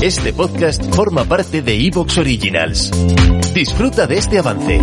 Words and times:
Este 0.00 0.32
podcast 0.32 0.94
forma 0.94 1.24
parte 1.24 1.60
de 1.60 1.74
Evox 1.86 2.18
Originals. 2.18 2.92
Disfruta 3.52 4.06
de 4.06 4.18
este 4.18 4.38
avance. 4.38 4.80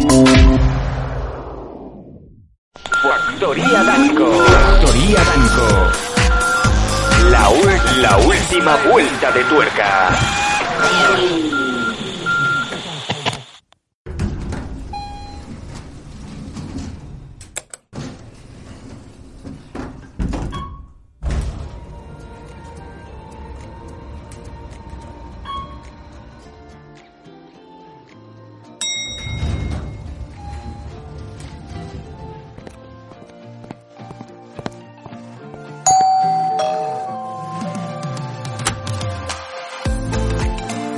Factoría 3.02 3.84
Danco. 3.84 4.26
Factoría 4.46 5.24
Danco. 5.24 5.92
La, 7.32 7.50
la 8.02 8.18
última 8.18 8.76
vuelta 8.92 9.32
de 9.32 9.44
tuerca. 9.46 10.10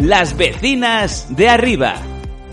Las 0.08 0.38
vecinas 0.38 1.36
de 1.36 1.50
arriba, 1.50 1.96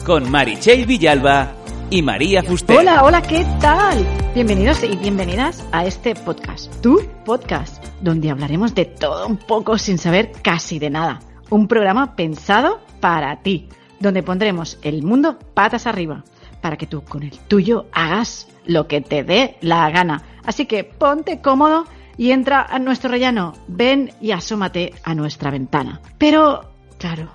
con 0.05 0.29
Marichel 0.29 0.87
Villalba 0.87 1.53
y 1.89 2.03
María 2.03 2.43
Fuster. 2.43 2.79
Hola, 2.79 3.05
hola, 3.05 3.23
¿qué 3.23 3.47
tal? 3.61 4.05
Bienvenidos 4.35 4.83
y 4.83 4.97
bienvenidas 4.97 5.65
a 5.71 5.87
este 5.87 6.17
podcast, 6.17 6.75
tu 6.81 7.01
podcast, 7.25 7.81
donde 8.01 8.29
hablaremos 8.29 8.75
de 8.75 8.87
todo 8.87 9.29
un 9.29 9.37
poco 9.37 9.79
sin 9.79 9.99
saber 9.99 10.33
casi 10.43 10.81
de 10.81 10.91
nada. 10.91 11.21
Un 11.49 11.69
programa 11.69 12.17
pensado 12.17 12.81
para 12.99 13.41
ti, 13.43 13.69
donde 14.01 14.25
pondremos 14.25 14.77
el 14.83 15.05
mundo 15.05 15.39
patas 15.39 15.87
arriba, 15.87 16.25
para 16.61 16.77
que 16.77 16.89
tú 16.89 17.05
con 17.05 17.23
el 17.23 17.39
tuyo 17.39 17.87
hagas 17.93 18.49
lo 18.67 18.89
que 18.89 19.01
te 19.01 19.23
dé 19.23 19.59
la 19.61 19.89
gana. 19.91 20.25
Así 20.45 20.67
que 20.67 20.83
ponte 20.83 21.41
cómodo 21.41 21.85
y 22.17 22.33
entra 22.33 22.63
a 22.63 22.81
nuestro 22.81 23.11
rellano. 23.11 23.53
Ven 23.69 24.11
y 24.21 24.33
asómate 24.33 24.93
a 25.05 25.15
nuestra 25.15 25.53
ventana. 25.53 26.01
Pero, 26.19 26.73
claro, 26.99 27.31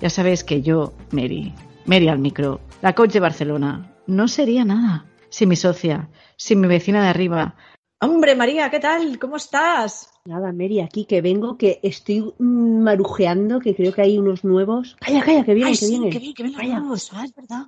ya 0.00 0.10
sabéis 0.10 0.44
que 0.44 0.62
yo, 0.62 0.92
Mary, 1.10 1.52
Mary 1.86 2.08
al 2.08 2.18
micro, 2.18 2.60
la 2.82 2.94
coach 2.94 3.12
de 3.12 3.20
Barcelona, 3.20 3.90
no 4.06 4.28
sería 4.28 4.64
nada 4.64 5.06
sin 5.30 5.48
mi 5.48 5.56
socia, 5.56 6.08
sin 6.36 6.60
mi 6.60 6.68
vecina 6.68 7.02
de 7.02 7.08
arriba. 7.08 7.56
Hombre, 8.00 8.34
María, 8.34 8.70
¿qué 8.70 8.80
tal? 8.80 9.18
¿Cómo 9.18 9.36
estás? 9.36 10.10
Nada, 10.26 10.52
Mary, 10.52 10.80
aquí 10.80 11.04
que 11.06 11.22
vengo, 11.22 11.56
que 11.56 11.80
estoy 11.82 12.32
marujeando, 12.38 13.60
que 13.60 13.74
creo 13.74 13.92
que 13.92 14.02
hay 14.02 14.18
unos 14.18 14.44
nuevos. 14.44 14.96
Calla, 15.00 15.22
calla, 15.22 15.44
que 15.44 15.54
vienen, 15.54 15.72
Ay, 15.72 15.78
que 15.78 15.84
sí, 15.86 15.90
vienen. 15.90 16.10
que 16.10 16.18
bien, 16.18 16.34
que 16.34 16.52
Calla. 16.52 16.82
ah, 16.84 16.94
es 17.24 17.34
verdad. 17.34 17.66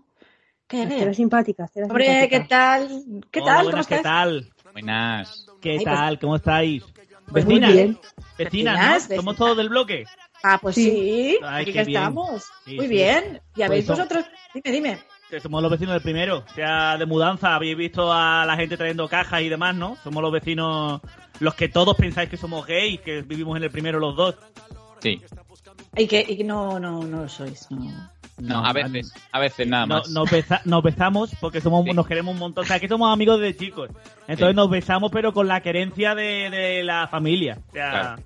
Calla, 0.67 0.89
calla. 0.89 1.15
simpática, 1.15 1.71
Hombre, 1.89 2.07
simpática. 2.07 2.29
¿qué 2.43 2.49
tal? 2.49 3.05
¿Qué 3.31 3.41
Hola, 3.41 3.47
tal? 3.47 3.57
¿Cómo 3.57 3.65
buenas, 3.71 3.81
estás? 3.81 3.99
¿Qué 3.99 4.03
tal? 4.03 4.53
Buenas. 4.73 5.47
¿Qué 5.61 5.71
Ay, 5.71 5.77
pues- 5.77 5.85
tal? 5.85 6.19
¿Cómo 6.19 6.37
estáis? 6.37 6.85
Pues 7.33 7.45
muy 7.45 7.55
Vecinas, 7.55 7.73
bien. 7.73 7.99
vecinas, 8.39 8.75
¿no? 8.75 8.81
Vecinas, 8.85 9.03
Somos 9.03 9.09
vecinas. 9.09 9.37
todos 9.37 9.57
del 9.57 9.69
bloque. 9.69 10.05
Ah, 10.43 10.59
pues 10.61 10.75
sí, 10.75 10.91
Sí. 10.91 11.39
Ay, 11.43 11.63
aquí 11.63 11.73
que 11.73 11.85
bien. 11.85 11.99
estamos. 12.03 12.45
Sí, 12.65 12.77
Muy 12.77 12.87
sí. 12.87 12.91
bien. 12.95 13.41
¿Ya 13.57 13.67
Pues 13.67 13.85
son- 13.87 13.97
vosotros? 13.97 14.25
Dime, 14.55 14.71
dime. 14.73 14.99
Que 15.29 15.41
somos 15.41 15.61
los 15.61 15.71
vecinos 15.73 15.95
del 15.95 16.03
primero. 16.03 16.45
O 16.49 16.55
sea, 16.55 16.97
de 16.97 17.05
mudanza. 17.07 17.55
Habéis 17.57 17.77
visto 17.77 18.13
a 18.13 18.45
la 18.47 18.57
gente 18.57 18.77
trayendo 18.77 19.09
cajas 19.09 19.43
y 19.43 19.49
demás, 19.49 19.75
¿no? 19.75 19.97
Somos 20.05 20.23
los 20.23 20.31
vecinos, 20.31 21.01
los 21.41 21.55
que 21.55 21.69
todos 21.69 21.97
pensáis 21.97 22.29
que 22.31 22.37
somos 22.37 22.65
gays, 22.67 23.01
que 23.01 23.23
vivimos 23.23 23.57
en 23.57 23.65
el 23.65 23.71
primero 23.71 23.99
los 23.99 24.15
dos. 24.15 24.37
Sí. 25.01 25.21
Y 25.97 26.07
que, 26.07 26.25
y 26.29 26.37
que 26.37 26.45
no, 26.45 26.79
no, 26.79 27.03
no 27.03 27.23
lo 27.23 27.29
sois, 27.29 27.69
no. 27.71 28.11
No, 28.39 28.65
a 28.67 28.73
veces, 28.75 29.15
a 29.33 29.41
veces 29.41 29.67
nada 29.67 29.87
No- 29.87 29.95
más. 29.97 30.11
nos, 30.11 30.31
besa- 30.31 30.61
nos 30.67 30.83
besamos 30.83 31.31
porque 31.41 31.61
somos 31.63 31.85
Sí. 31.87 31.93
nos 31.93 32.07
queremos 32.07 32.35
un 32.35 32.39
montón. 32.39 32.65
O 32.65 32.67
sea, 32.67 32.79
que 32.79 32.87
somos 32.87 33.11
amigos 33.13 33.41
de 33.41 33.57
chicos. 33.57 33.89
Entonces 34.29 34.55
nos 34.55 34.69
besamos, 34.71 35.11
pero 35.11 35.33
con 35.33 35.49
la 35.49 35.61
querencia 35.63 36.15
de, 36.15 36.51
de 36.51 36.85
la 36.85 37.09
familia. 37.09 37.59
O 37.71 37.73
sea, 37.73 37.91
Claro. 37.91 38.23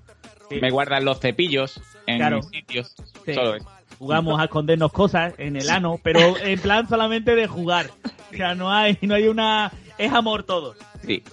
sí. 0.49 0.59
Me 0.61 0.69
guardan 0.69 1.05
los 1.05 1.19
cepillos 1.21 1.79
en 2.11 2.17
Claro. 2.17 2.41
sitios. 2.43 2.93
Sí. 3.25 3.33
Solo 3.33 3.55
eso. 3.55 3.65
jugamos 3.99 4.39
a 4.39 4.45
escondernos 4.45 4.91
cosas 4.91 5.33
en 5.37 5.55
el 5.55 5.69
ano, 5.69 5.99
pero 6.01 6.19
en 6.37 6.59
plan 6.59 6.87
solamente 6.89 7.35
de 7.35 7.47
jugar. 7.47 7.87
O 8.31 8.35
sea, 8.35 8.55
no 8.55 8.71
hay, 8.71 8.97
no 9.01 9.13
hay 9.15 9.27
una... 9.27 9.71
Es 9.97 10.11
amor 10.11 10.43
todo. 10.43 10.75
Sí. 11.05 11.23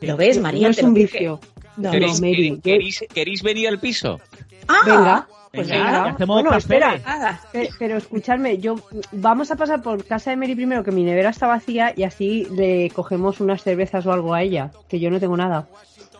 ¿Lo 0.00 0.16
ves, 0.16 0.40
María? 0.40 0.62
No 0.68 0.70
es 0.70 0.82
un 0.82 0.94
vicio. 0.94 1.38
No, 1.76 1.90
¿Queréis, 1.92 2.20
no, 2.20 2.26
Mary, 2.26 2.60
queréis- 2.62 3.06
queréis- 3.14 3.42
venir 3.42 3.68
al 3.68 3.78
piso? 3.78 4.20
Ah, 4.66 4.78
Venga, 4.84 5.28
pues 5.52 5.68
Venga, 5.68 5.84
venga. 5.84 6.04
hacemos 6.10 6.42
Bueno, 6.42 6.56
espera. 6.56 6.98
Nada. 6.98 7.40
Pe- 7.52 7.70
Pero 7.78 7.96
escuchadme, 7.98 8.58
yo 8.58 8.76
vamos 9.12 9.50
a 9.52 9.56
pasar 9.56 9.80
por 9.82 10.04
casa 10.04 10.30
de 10.30 10.36
Mary 10.36 10.56
primero, 10.56 10.82
que 10.82 10.90
mi 10.90 11.04
nevera 11.04 11.30
está 11.30 11.46
vacía, 11.46 11.92
y 11.96 12.02
así 12.02 12.46
le 12.50 12.90
cogemos 12.90 13.40
unas 13.40 13.62
cervezas 13.62 14.04
o 14.06 14.12
algo 14.12 14.34
a 14.34 14.42
ella, 14.42 14.72
que 14.88 14.98
yo 14.98 15.08
no 15.10 15.20
tengo 15.20 15.36
nada. 15.36 15.68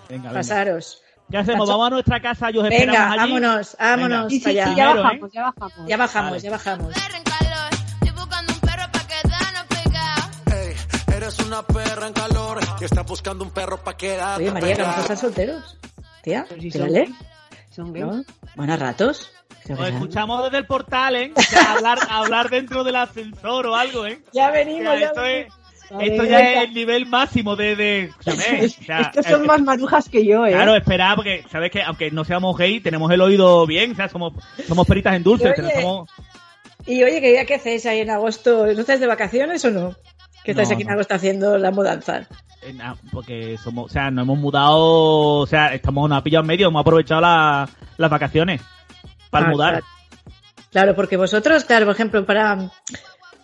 Venga, 0.08 0.22
venga. 0.28 0.32
Pasaros. 0.32 1.02
¿Qué 1.30 1.36
hacemos? 1.36 1.68
Vamos 1.68 1.86
a 1.86 1.90
nuestra 1.90 2.20
casa 2.20 2.50
y 2.50 2.56
os 2.58 2.64
esperamos 2.64 2.86
Venga, 3.00 3.10
allí. 3.22 3.32
vámonos, 3.32 3.76
vámonos 3.78 4.32
sí, 4.32 4.40
para 4.40 4.52
sí, 4.52 4.58
allá. 4.60 4.64
ya 4.74 4.74
Primero, 4.92 5.02
bajamos, 5.02 5.28
¿eh? 5.28 5.32
ya 5.34 5.42
bajamos. 5.44 5.88
Ya 5.88 5.96
bajamos, 5.96 6.30
Vale. 6.30 6.40
ya 6.42 6.50
bajamos. 6.50 6.94
perro 6.94 7.16
en 7.16 7.22
calor. 7.24 7.70
Estoy 8.00 8.10
buscando 8.12 8.52
un 8.54 8.60
perro 8.60 8.82
pa' 8.92 9.06
quedarnos 9.06 9.64
pegados. 9.68 10.30
Ey, 11.08 11.14
eres 11.16 11.38
una 11.40 11.62
perra 11.62 12.06
en 12.06 12.12
calor 12.14 12.60
y 12.80 12.84
estás 12.84 13.06
buscando 13.06 13.44
un 13.44 13.50
perro 13.50 13.76
pa' 13.78 13.96
quedarte 13.96 14.42
Oye, 14.42 14.52
María, 14.52 14.68
que 14.68 14.76
pegada. 14.76 14.96
no 14.96 15.02
están 15.02 15.16
solteros. 15.18 15.78
Tía, 16.22 16.46
si 16.48 16.70
son 16.70 16.82
espérale. 16.86 16.98
gays, 17.04 17.16
Son 17.70 17.92
gays. 17.92 18.06
¿No? 18.06 18.24
Buenos 18.56 18.78
ratos. 18.78 19.32
Nos 19.68 19.80
escuchamos 19.86 20.44
desde 20.44 20.56
el 20.58 20.66
portal, 20.66 21.14
¿eh? 21.16 21.32
O 21.36 21.42
sea, 21.42 21.72
hablar, 21.74 21.98
hablar 22.10 22.48
dentro 22.48 22.84
del 22.84 22.96
ascensor 22.96 23.66
o 23.66 23.74
algo, 23.76 24.06
¿eh? 24.06 24.22
Ya 24.32 24.48
O 24.48 24.52
venimos, 24.52 24.84
sea, 24.92 24.98
ya 25.00 25.06
esto 25.08 25.24
es, 25.26 25.48
Vale, 25.48 25.57
esto 26.00 26.24
ya 26.24 26.40
es 26.40 26.64
el 26.68 26.74
nivel 26.74 27.06
máximo 27.06 27.56
de... 27.56 27.76
de 27.76 28.04
escúchame, 28.04 28.64
o 28.64 28.68
sea, 28.68 29.00
Estos 29.00 29.26
son 29.26 29.44
eh, 29.44 29.46
más 29.46 29.62
marujas 29.62 30.08
que 30.08 30.24
yo, 30.26 30.44
¿eh? 30.46 30.52
Claro, 30.52 30.74
espera, 30.76 31.14
porque 31.16 31.44
sabes 31.50 31.70
que 31.70 31.82
aunque 31.82 32.10
no 32.10 32.24
seamos 32.24 32.56
gay, 32.56 32.80
tenemos 32.80 33.10
el 33.10 33.20
oído 33.20 33.66
bien, 33.66 33.92
o 33.92 33.94
sea, 33.94 34.08
somos, 34.08 34.32
somos 34.66 34.86
peritas 34.86 35.14
en 35.14 35.22
dulce, 35.22 35.46
Oye. 35.50 35.54
tenemos, 35.54 36.08
Y 36.86 37.02
oye, 37.02 37.20
¿qué, 37.20 37.44
¿qué 37.46 37.54
hacéis 37.54 37.86
ahí 37.86 38.00
en 38.00 38.10
agosto? 38.10 38.64
¿No 38.66 38.80
estáis 38.80 39.00
de 39.00 39.06
vacaciones 39.06 39.64
o 39.64 39.70
no? 39.70 39.94
Que 40.44 40.52
estáis 40.52 40.68
No, 40.68 40.74
aquí 40.74 40.82
en 40.82 40.88
no. 40.88 40.94
agosto 40.94 41.14
haciendo 41.14 41.58
la 41.58 41.70
mudanza. 41.70 42.26
Eh, 42.62 42.72
na- 42.72 42.96
porque 43.12 43.56
somos, 43.62 43.86
o 43.86 43.88
sea, 43.88 44.10
nos 44.10 44.24
hemos 44.24 44.38
mudado, 44.38 44.78
o 45.40 45.46
sea, 45.46 45.74
estamos, 45.74 46.08
nos 46.08 46.18
ha 46.18 46.22
pillado 46.22 46.42
en 46.42 46.48
medio, 46.48 46.68
hemos 46.68 46.80
aprovechado 46.80 47.20
la- 47.20 47.68
las 47.96 48.10
vacaciones 48.10 48.60
para 49.30 49.46
Ah, 49.46 49.50
mudar. 49.50 49.70
Claro. 49.72 49.86
Claro, 50.70 50.94
porque 50.94 51.16
vosotros, 51.16 51.64
claro, 51.64 51.86
por 51.86 51.94
ejemplo, 51.94 52.26
para 52.26 52.70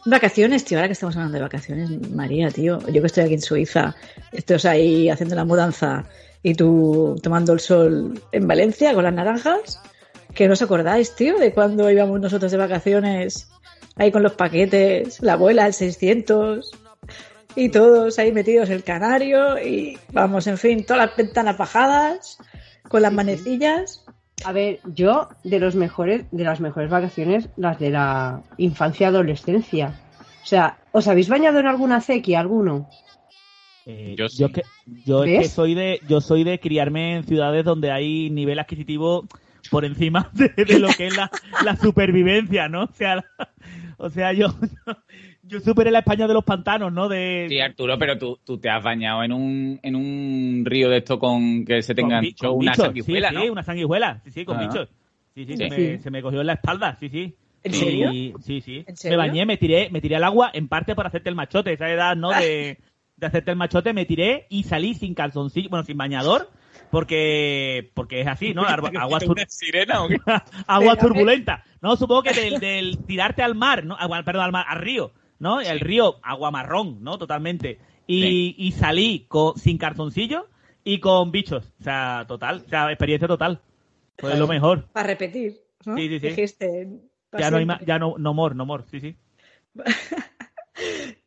vacaciones, 0.05 0.65
tío, 0.65 0.79
ahora 0.79 0.89
que 0.89 0.93
estamos 0.93 1.17
hablando 1.17 1.37
de 1.37 1.43
vacaciones, 1.43 2.11
María, 2.11 2.51
tío, 2.51 2.79
yo 2.89 3.01
que 3.01 3.07
estoy 3.07 3.25
aquí 3.25 3.35
en 3.35 3.43
Suiza, 3.43 3.95
estás 4.33 4.65
ahí 4.65 5.09
haciendo 5.09 5.35
la 5.35 5.45
mudanza 5.45 6.05
y 6.43 6.55
tú 6.55 7.17
tomando 7.23 7.53
el 7.53 7.61
sol 7.61 8.21
en 8.33 8.47
Valencia 8.47 8.95
con 8.95 9.05
las 9.05 9.15
naranjas, 9.15 9.81
que 10.35 10.47
no 10.47 10.53
os 10.53 10.63
acordáis, 10.63 11.15
tío, 11.15 11.39
de 11.39 11.53
cuando 11.53 11.91
íbamos 11.91 12.21
nosotros 12.21 12.53
de 12.53 12.59
vacaciones 12.59 13.49
ahí 13.97 14.11
con 14.11 14.23
los 14.23 14.35
paquetes, 14.35 15.21
la 15.23 15.35
abuela, 15.35 15.67
el 15.67 15.73
600 15.73 16.71
y 17.57 17.69
todos 17.69 18.19
ahí 18.19 18.33
metidos 18.33 18.71
el 18.71 18.83
canario 18.83 19.59
y 19.59 19.99
vamos, 20.13 20.47
en 20.47 20.59
fin, 20.59 20.85
todas 20.85 21.07
las 21.07 21.17
ventanas 21.17 21.57
bajadas 21.57 22.39
con 22.89 23.03
las 23.03 23.13
manecillas. 23.13 24.04
A 24.43 24.53
ver, 24.53 24.81
yo 24.95 25.29
de 25.43 25.59
los 25.59 25.75
mejores, 25.75 26.25
de 26.31 26.45
las 26.45 26.61
mejores 26.61 26.91
vacaciones, 26.91 27.49
las 27.57 27.79
de 27.79 27.91
la 27.91 28.43
infancia 28.59 29.09
adolescencia. 29.09 29.95
O 30.43 30.47
sea, 30.47 30.79
¿os 30.93 31.09
habéis 31.09 31.29
bañado 31.29 31.61
en 31.61 31.67
alguna 31.67 31.97
acequia, 31.97 32.41
alguno? 32.41 32.87
Eh, 33.87 34.15
Yo 34.17 34.29
sí. 34.29 34.43
yo 34.43 34.53
que, 34.53 34.63
yo 35.05 35.25
es 35.25 35.39
que 35.39 35.49
soy 35.49 35.75
de, 35.75 36.01
yo 36.09 36.21
soy 36.21 36.45
de 36.45 36.59
criarme 36.59 37.17
en 37.17 37.25
ciudades 37.25 37.65
donde 37.65 37.91
hay 37.91 38.31
nivel 38.31 38.59
adquisitivo 38.59 39.27
por 39.75 39.85
encima 39.85 40.31
de, 40.35 40.49
de 40.65 40.79
lo 40.79 40.87
que 40.97 41.09
es 41.09 41.17
la, 41.17 41.29
la 41.65 41.75
supervivencia, 41.77 42.69
¿no? 42.69 42.85
O 42.85 42.93
sea, 42.93 43.17
la- 43.17 43.25
o 43.99 44.09
sea, 44.09 44.33
yo, 44.33 44.47
yo, 45.43 45.59
superé 45.61 45.91
la 45.91 45.99
España 46.01 46.29
de 46.29 46.35
los 46.35 46.45
pantanos, 46.45 46.93
¿no? 46.93 47.09
De, 47.09 47.47
Sí, 47.49 47.59
Arturo, 47.59 47.99
pero 47.99 48.17
tú, 48.17 48.39
tú 48.45 48.59
te 48.59 48.71
has 48.71 48.83
bañado 48.85 49.25
en 49.25 49.33
un, 49.33 49.81
en 49.83 49.97
un 49.97 50.63
río 50.65 50.89
de 50.91 50.99
esto 50.99 51.19
con 51.19 51.65
que 51.65 51.83
se 51.83 51.93
te 51.95 52.03
enganchó 52.03 52.51
con 52.51 52.59
una 52.59 52.71
bichos, 52.73 52.87
sanguijuela, 52.87 53.29
sí, 53.31 53.35
¿no? 53.35 53.43
Sí, 53.43 53.49
una 53.51 53.63
sanguijuela, 53.65 54.21
sí, 54.25 54.31
sí, 54.31 54.45
con 54.45 54.59
Ah. 54.59 54.67
bichos. 54.69 54.89
Sí, 55.35 55.45
sí, 55.47 55.53
Sí. 55.57 55.57
Se, 55.57 55.69
me, 55.71 55.99
se 55.99 56.11
me 56.13 56.23
cogió 56.23 56.41
en 56.41 56.47
la 56.47 56.53
espalda, 56.53 56.97
sí, 57.01 57.09
sí. 57.09 57.35
¿En 57.65 57.73
Y- 57.75 57.77
serio? 57.77 58.11
Sí, 58.41 58.61
sí. 58.61 58.85
¿En 58.87 59.11
Me 59.11 59.17
bañé, 59.17 59.45
me 59.47 59.57
tiré, 59.57 59.89
me 59.91 60.01
tiré 60.01 60.15
al 60.17 60.25
agua 60.25 60.51
en 60.55 60.69
parte 60.69 60.95
para 60.95 61.09
hacerte 61.09 61.31
el 61.31 61.35
machote, 61.35 61.73
esa 61.73 61.91
edad, 61.91 62.15
¿no? 62.15 62.31
De, 62.31 62.79
de 63.17 63.27
hacerte 63.27 63.51
el 63.51 63.57
machote, 63.57 63.93
me 63.93 64.05
tiré 64.05 64.47
y 64.51 64.63
salí 64.63 64.95
sin 64.95 65.15
calzoncillo, 65.15 65.69
bueno, 65.71 65.85
sin 65.85 65.97
bañador, 65.97 66.49
porque 66.91 67.91
porque 67.95 68.21
es 68.21 68.27
así, 68.27 68.55
¿no? 68.55 68.63
Aguas, 68.67 69.23
tur- 69.25 69.33
¿Una 69.33 69.47
sirena 69.49 70.03
o 70.05 70.09
qué? 70.09 70.17
aguas 70.67 70.97
Pero, 70.97 71.09
turbulentas. 71.09 71.63
No, 71.81 71.97
supongo 71.97 72.23
que 72.23 72.33
del, 72.33 72.61
del 72.61 72.99
tirarte 73.07 73.43
al 73.43 73.55
mar, 73.55 73.85
¿no? 73.85 73.95
Agua- 73.97 74.23
perdón, 74.25 74.45
al 74.45 74.53
mar, 74.53 74.65
al 74.69 74.79
río, 74.81 75.13
¿no? 75.39 75.61
El 75.61 75.81
río, 75.81 76.17
agua 76.23 76.51
marrón, 76.51 77.03
¿no? 77.03 77.19
Totalmente. 77.19 77.79
Y, 78.07 78.23
Sí. 78.23 78.55
y 78.59 78.73
salí 78.73 79.27
con, 79.29 79.57
sin 79.59 79.79
calzoncillo 79.79 80.49
y 80.85 81.01
con 81.01 81.31
bichos. 81.33 81.73
O 81.81 81.83
sea, 81.85 82.25
total. 82.29 82.63
O 82.67 82.69
sea, 82.69 82.91
experiencia 82.91 83.27
total. 83.29 83.61
Fue 84.19 84.37
lo 84.37 84.47
mejor. 84.47 84.85
Para 84.93 85.09
repetir. 85.09 85.61
¿no? 85.87 85.97
Sí, 85.97 86.09
sí, 86.09 86.21
sí. 86.21 86.29
Dijiste. 86.29 86.89
Ya 87.37 87.51
no 87.51 87.57
hay 87.57 87.67
ma- 87.67 87.81
ya 87.85 87.99
no, 87.99 88.15
no 88.19 88.33
more, 88.33 88.55
no 88.55 88.65
more, 88.65 88.85
sí, 88.91 89.01
sí. 89.01 89.17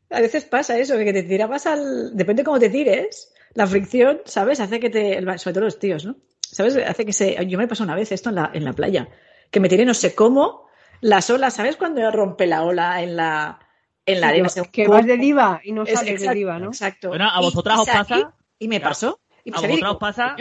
A 0.09 0.21
veces 0.21 0.45
pasa 0.45 0.77
eso, 0.79 0.97
que 0.97 1.11
te 1.13 1.23
tirabas 1.23 1.65
al. 1.67 2.15
Depende 2.15 2.43
cómo 2.43 2.59
te 2.59 2.69
tires, 2.69 3.33
la 3.57 3.67
fricción, 3.67 4.21
¿sabes? 4.25 4.59
Hace 4.59 4.79
que 4.79 4.89
te. 4.89 5.19
Sobre 5.39 5.53
todo 5.53 5.63
los 5.65 5.79
tíos, 5.79 6.05
¿no? 6.05 6.15
¿Sabes? 6.39 6.77
Hace 6.77 7.05
que 7.05 7.13
se. 7.13 7.45
Yo 7.47 7.57
me 7.57 7.67
pasó 7.67 7.83
una 7.83 7.95
vez 7.95 8.11
esto 8.11 8.29
en 8.29 8.35
la, 8.35 8.51
en 8.53 8.63
la 8.63 8.73
playa. 8.73 9.09
Que 9.51 9.59
me 9.59 9.67
tiré 9.67 9.83
no 9.85 9.93
sé 9.93 10.13
cómo, 10.15 10.67
las 11.01 11.29
olas, 11.29 11.55
¿sabes? 11.55 11.75
Cuando 11.75 12.09
rompe 12.11 12.45
la 12.47 12.63
ola 12.63 13.01
en 13.01 13.15
la, 13.17 13.59
en 14.05 14.21
la 14.21 14.27
arena. 14.29 14.49
que- 14.71 14.83
poco. 14.85 14.97
vas 14.97 15.05
de 15.05 15.17
diva 15.17 15.59
y 15.63 15.71
no 15.71 15.83
Es- 15.83 15.93
sales 15.93 16.05
de 16.05 16.13
exacto, 16.13 16.35
diva, 16.35 16.59
¿no? 16.59 16.67
Exacto. 16.67 17.09
Bueno, 17.09 17.27
a 17.29 17.41
vosotras 17.41 17.77
y 17.77 17.81
os 17.81 17.87
pasa- 17.89 18.33
Y 18.59 18.67
me 18.67 18.77
Claro. 18.79 18.89
pasó. 18.91 19.19
Y 19.43 19.51
me 19.51 19.57
A 19.57 19.59
vosotras 19.61 19.75
digo, 19.77 19.91
os 19.91 19.97
pasa 19.97 20.35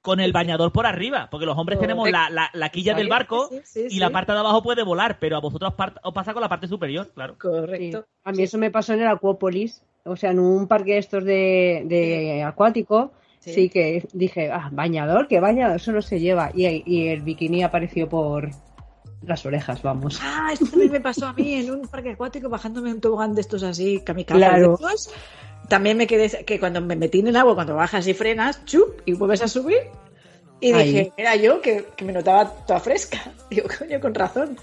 con 0.00 0.18
el 0.20 0.32
bañador 0.32 0.72
por 0.72 0.84
arriba, 0.84 1.28
porque 1.30 1.46
los 1.46 1.56
hombres 1.56 1.78
tenemos 1.78 2.10
la, 2.10 2.28
la, 2.28 2.50
la 2.52 2.68
quilla 2.70 2.92
del 2.94 3.08
barco 3.08 3.48
Sí, 3.48 3.60
sí, 3.64 3.80
y 3.86 3.90
sí. 3.90 3.98
la 4.00 4.10
parte 4.10 4.32
de 4.32 4.38
abajo 4.38 4.60
puede 4.62 4.82
volar, 4.82 5.18
pero 5.20 5.36
a 5.36 5.40
vosotros 5.40 5.72
os 6.02 6.12
pasa 6.12 6.32
con 6.32 6.42
la 6.42 6.48
parte 6.48 6.66
superior, 6.66 7.12
claro. 7.14 7.34
Sí. 7.34 7.38
Correcto. 7.38 8.04
A 8.24 8.32
mí 8.32 8.42
eso 8.42 8.58
me 8.58 8.70
pasó 8.72 8.94
en 8.94 9.02
el 9.02 9.06
Acuópolis, 9.06 9.82
o 10.04 10.16
sea, 10.16 10.30
en 10.30 10.38
un 10.38 10.66
parque 10.66 10.92
de 10.92 10.98
estos 10.98 11.24
de, 11.24 11.82
de 11.86 12.42
acuático, 12.42 13.12
Sí. 13.40 13.52
sí. 13.54 13.68
que 13.70 14.06
dije, 14.12 14.50
ah, 14.52 14.68
bañador, 14.70 15.26
que 15.26 15.40
bañador, 15.40 15.76
eso 15.76 15.90
no 15.90 16.00
se 16.00 16.20
lleva. 16.20 16.52
Y, 16.54 16.82
y 16.86 17.08
el 17.08 17.22
bikini 17.22 17.64
apareció 17.64 18.08
por 18.08 18.50
las 19.22 19.44
orejas, 19.44 19.82
vamos. 19.82 20.20
Ah, 20.22 20.50
esto 20.52 20.66
también 20.66 20.92
me 20.92 21.00
pasó 21.00 21.26
a 21.26 21.32
mí 21.32 21.54
en 21.54 21.70
un 21.72 21.88
parque 21.88 22.10
acuático 22.10 22.48
bajándome 22.48 22.92
un 22.92 23.00
tobogán 23.00 23.34
de 23.34 23.40
estos 23.40 23.62
así, 23.64 24.00
kamikaze. 24.00 24.38
Claro. 24.38 24.78
También 25.68 25.96
me 25.96 26.06
quedé, 26.06 26.44
que 26.44 26.60
cuando 26.60 26.80
me 26.80 26.96
metí 26.96 27.20
en 27.20 27.28
el 27.28 27.36
agua, 27.36 27.54
cuando 27.54 27.74
bajas 27.74 28.06
y 28.06 28.14
frenas, 28.14 28.64
chup, 28.64 29.00
y 29.06 29.14
vuelves 29.14 29.42
a 29.42 29.48
subir. 29.48 29.78
Y 30.60 30.72
Ahí. 30.72 30.86
dije, 30.92 31.12
era 31.16 31.34
yo 31.34 31.60
que, 31.60 31.86
que 31.96 32.04
me 32.04 32.12
notaba 32.12 32.48
toda 32.66 32.78
fresca. 32.78 33.18
Digo, 33.50 33.68
coño, 33.78 34.00
con 34.00 34.14
razón. 34.14 34.56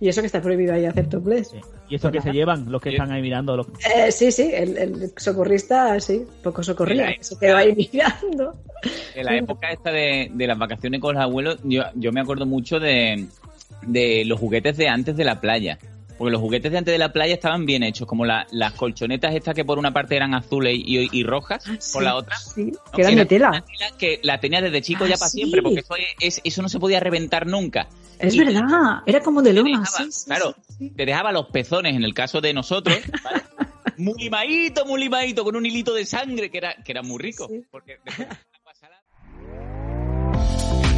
Y 0.00 0.08
eso 0.08 0.20
que 0.20 0.26
está 0.26 0.40
prohibido 0.42 0.74
ahí 0.74 0.84
hacer 0.84 1.08
topless. 1.08 1.48
Sí. 1.48 1.60
Y 1.88 1.94
eso 1.96 2.10
que 2.10 2.20
se 2.20 2.32
llevan 2.32 2.70
los 2.70 2.82
que 2.82 2.90
están 2.90 3.12
ahí 3.12 3.22
mirando. 3.22 3.56
Los... 3.56 3.66
Eh, 3.94 4.10
sí, 4.10 4.32
sí, 4.32 4.50
el, 4.52 4.76
el 4.76 5.12
socorrista, 5.16 5.98
sí, 6.00 6.26
poco 6.42 6.62
socorría, 6.62 7.14
que 7.16 7.24
se 7.24 7.38
quedó 7.38 7.56
ahí 7.56 7.74
mirando. 7.92 8.54
En 9.14 9.24
la 9.24 9.36
época 9.36 9.70
esta 9.70 9.90
de, 9.90 10.30
de 10.32 10.46
las 10.46 10.58
vacaciones 10.58 11.00
con 11.00 11.14
los 11.14 11.22
abuelos, 11.22 11.58
yo, 11.64 11.84
yo 11.94 12.12
me 12.12 12.20
acuerdo 12.20 12.46
mucho 12.46 12.80
de, 12.80 13.26
de 13.86 14.24
los 14.24 14.38
juguetes 14.38 14.76
de 14.76 14.88
antes 14.88 15.16
de 15.16 15.24
la 15.24 15.40
playa. 15.40 15.78
Porque 16.16 16.30
los 16.30 16.40
juguetes 16.40 16.70
de 16.70 16.78
antes 16.78 16.92
de 16.92 16.98
la 16.98 17.12
playa 17.12 17.34
estaban 17.34 17.66
bien 17.66 17.82
hechos, 17.82 18.06
como 18.06 18.24
la- 18.24 18.46
las 18.52 18.72
colchonetas 18.74 19.34
estas 19.34 19.54
que 19.54 19.64
por 19.64 19.78
una 19.78 19.92
parte 19.92 20.14
eran 20.14 20.32
azules 20.34 20.74
y, 20.76 21.08
y 21.10 21.22
rojas, 21.24 21.64
Ah, 21.66 21.70
por 21.70 21.80
sí. 21.80 22.00
la 22.04 22.14
otra. 22.16 22.36
Sí, 22.36 22.64
No, 22.66 22.92
que 22.92 23.00
eran 23.02 23.12
era 23.14 23.22
de 23.22 23.26
tela. 23.26 23.64
que 23.98 24.20
la 24.22 24.38
tenía 24.38 24.60
desde 24.60 24.80
chico 24.80 25.04
Ah, 25.04 25.08
ya 25.08 25.16
para 25.16 25.28
sí. 25.30 25.38
siempre, 25.38 25.60
porque 25.62 25.80
eso, 25.80 25.94
es- 26.20 26.40
eso 26.44 26.62
no 26.62 26.68
se 26.68 26.78
podía 26.78 27.00
reventar 27.00 27.46
nunca. 27.46 27.88
Es 28.20 28.34
Y- 28.34 28.38
verdad, 28.38 28.62
era 29.06 29.20
como 29.20 29.42
de 29.42 29.52
lona, 29.52 29.70
dejaba- 29.80 29.86
sí, 29.86 30.12
sí, 30.12 30.24
claro, 30.26 30.54
te 30.96 31.04
dejaba 31.06 31.32
los 31.32 31.46
pezones 31.48 31.96
en 31.96 32.04
el 32.04 32.14
caso 32.14 32.40
de 32.40 32.52
nosotros, 32.54 32.96
¿vale? 33.24 33.42
muy 33.96 34.14
limadito, 34.22 34.84
muy 34.86 35.00
limadito, 35.00 35.42
con 35.44 35.56
un 35.56 35.66
hilito 35.66 35.92
de 35.94 36.06
sangre 36.06 36.48
que 36.50 36.58
era, 36.58 36.76
que 36.76 36.92
era 36.92 37.02
muy 37.02 37.18
rico. 37.18 37.48
Porque 37.72 37.98